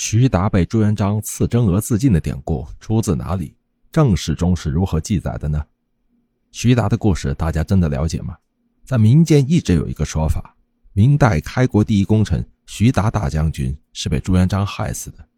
[0.00, 3.52] 徐达被朱元璋赐真额自尽的典故出自哪里？
[3.90, 5.60] 正史中是如何记载的呢？
[6.52, 8.36] 徐达的故事大家真的了解吗？
[8.84, 10.54] 在民间一直有一个说法，
[10.92, 15.28] 明代开国第一功臣徐达大将军是被朱元璋害死的。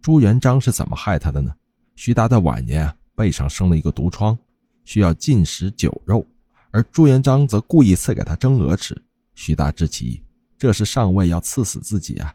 [0.00, 1.54] 朱元璋是怎么害他的呢？
[1.94, 4.36] 徐达在晚年啊背上生了一个毒疮，
[4.86, 6.26] 需要禁食酒肉，
[6.70, 8.96] 而朱元璋则故意赐给他蒸鹅吃。
[9.34, 10.22] 徐达知其意，
[10.56, 12.34] 这是上尉要赐死自己啊！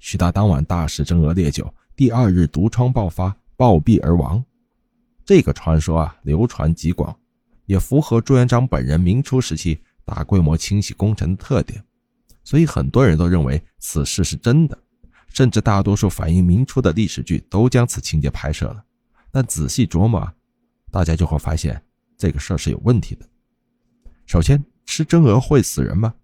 [0.00, 4.42] 徐达当晚大食蒸鹅烈酒，第二日毒疮爆发，暴毙而亡。
[5.26, 7.14] 这个传说啊，流传极广，
[7.66, 11.84] 也符合朱元璋本人明初时期大规模清洗功臣的特点，
[12.42, 14.76] 所以很多人都认为此事是真的，
[15.28, 18.82] 甚至大多数反映明初的历史剧都将此情节拍摄了。
[19.30, 20.32] 但仔细琢磨，
[20.90, 21.80] 大家就会发现
[22.16, 23.26] 这个事儿是有问题的。
[24.24, 26.14] 首先，吃蒸鹅会死人吗？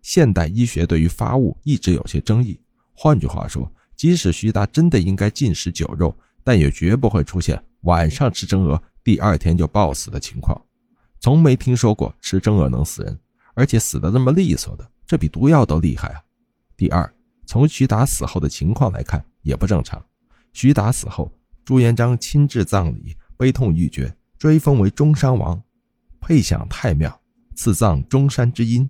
[0.00, 2.58] 现代医学对于发物一直有些争议。
[2.98, 10.58] 换句话说，即使徐达真的应该禁食酒肉，但也绝不会出现晚上吃蒸鹅，第二天就暴死的情况。
[11.20, 13.18] 从没听说过吃蒸鹅能死人，
[13.52, 16.22] 而且死的那么利索的，这比毒药都厉害啊！
[16.74, 20.02] 第二，从徐达死后的情况来看，也不正常。
[20.54, 21.30] 徐达死后，
[21.66, 25.62] 朱元璋亲至葬礼，悲痛欲绝，追封为中山王，
[26.18, 27.20] 配享太庙，
[27.54, 28.88] 赐葬中山之阴，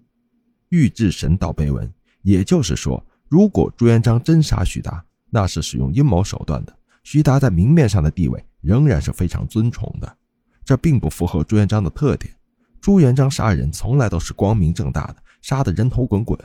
[0.68, 1.92] 御制神道碑文。
[2.22, 3.04] 也就是说。
[3.28, 6.76] 如果朱元璋真杀徐达，那是使用阴谋手段的。
[7.02, 10.16] 徐达在明面上的地位仍然是非常尊崇的，
[10.64, 12.32] 这并不符合朱元璋的特点。
[12.80, 16.38] 朱元璋杀人从来都是光明正大的，杀得人头滚滚。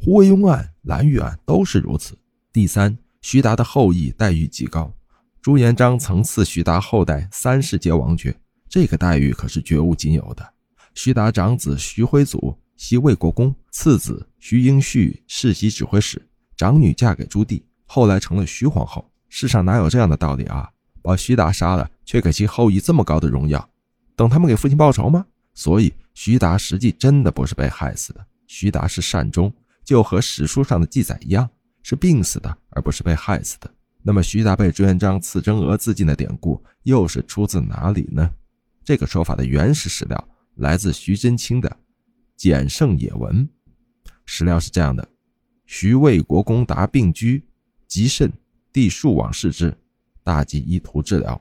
[0.00, 2.16] 胡惟庸案、蓝玉案都是如此。
[2.52, 4.92] 第三，徐达的后裔待遇极高，
[5.40, 10.46] 朱元璋曾赐徐达后代三世皆王爵，这个待遇可是绝无仅有的。
[10.94, 12.56] 徐达长子徐辉祖。
[12.78, 16.22] 袭魏国公，次子徐应旭世袭指挥使，
[16.56, 19.10] 长女嫁给朱棣，后来成了徐皇后。
[19.28, 20.70] 世上哪有这样的道理啊？
[21.02, 23.68] 把徐达杀了，却给其后裔这么高的荣耀，
[24.14, 25.26] 等他们给父亲报仇吗？
[25.54, 29.52] 所以徐达实际真的不是被害死的，徐达是善终，
[29.84, 31.50] 就和史书上的记载一样，
[31.82, 33.68] 是病死的，而不是被害死的。
[34.04, 38.30] 那么徐达被朱元璋赐真额自尽的典故又是出自哪里呢？
[38.84, 41.76] 这个说法的原始史料来自徐祯卿的。
[42.38, 43.46] 简圣也闻
[44.24, 45.06] 史料是这样的：
[45.66, 47.44] 徐魏国公达病居，
[47.88, 48.32] 极甚，
[48.72, 49.76] 帝数往视之，
[50.22, 51.40] 大计医图治疗，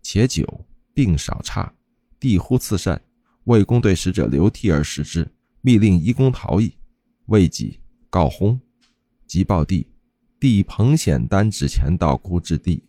[0.00, 0.64] 且久，
[0.94, 1.70] 病少差，
[2.18, 2.98] 帝忽赐善。
[3.44, 6.72] 魏公对使者流涕而食之，密令医公逃逸。
[7.26, 8.58] 未几，告薨，
[9.26, 9.86] 即报帝。
[10.40, 12.82] 帝彭显丹旨前到哭之地，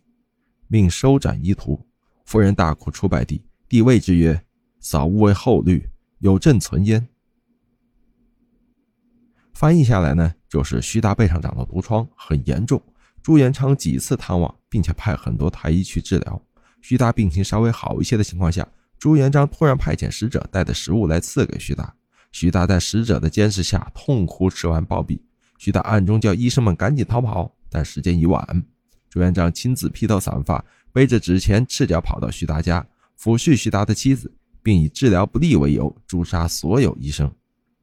[0.66, 1.86] 命收斩医图。
[2.24, 4.42] 夫人大哭出拜帝，帝谓之曰
[4.80, 5.86] ：“扫勿为后虑，
[6.20, 7.06] 有朕存焉。”
[9.60, 12.82] 翻译下来呢，就是徐达背上长了毒疮，很严重。
[13.22, 16.42] 朱元璋几次探望，并且派很多太医去治疗。
[16.80, 18.66] 徐达病情稍微好一些的情况下，
[18.98, 21.94] 朱元璋突然派遣使者带的食物来赐给徐达。
[22.32, 25.20] 徐达在使者的监视下痛哭，吃完暴毙。
[25.58, 28.64] 徐达暗中叫医生们赶紧逃跑，但时间已晚。
[29.10, 32.88] 朱元璋亲自披头散发，背着纸钱，赤脚跑到徐达家，
[33.20, 34.32] 抚恤徐达的妻子，
[34.62, 37.30] 并以治疗不利为由诛杀所有医生。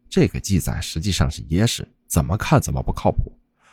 [0.10, 3.32] 这个记载实际上是野史，怎么看怎么不靠谱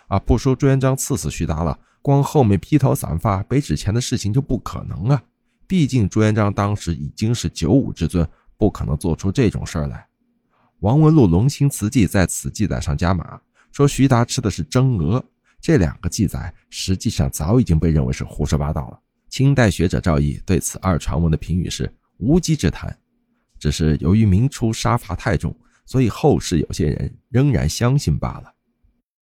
[0.09, 0.19] 啊！
[0.19, 5.23] 不说朱元璋赐死徐达了，光后面披头散发背纸钱的事情就不可能啊！
[5.67, 10.07] 毕竟朱元璋当时已经是九五之尊，不可能做出这种事儿来。
[10.81, 13.41] 王文禄《龙兴词记》在此记载上加码，
[13.73, 15.25] 说徐达吃的是蒸鹅。
[15.61, 19.01] 这两个记载实际上早已经被认为是胡说八道了。
[19.31, 22.95] 清代学者赵翼对此二传闻的评语是无稽之谈，
[23.59, 25.57] 只是由于明初杀伐太重。
[25.85, 28.54] 所以后世有些人仍然相信罢了。